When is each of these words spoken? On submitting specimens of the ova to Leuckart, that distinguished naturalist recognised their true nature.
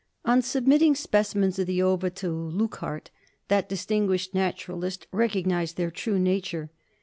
On 0.25 0.41
submitting 0.41 0.95
specimens 0.95 1.59
of 1.59 1.67
the 1.67 1.79
ova 1.83 2.09
to 2.09 2.31
Leuckart, 2.33 3.11
that 3.49 3.69
distinguished 3.69 4.33
naturalist 4.33 5.05
recognised 5.11 5.77
their 5.77 5.91
true 5.91 6.17
nature. 6.17 6.71